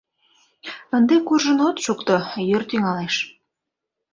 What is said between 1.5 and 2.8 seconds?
от шукто, йӱр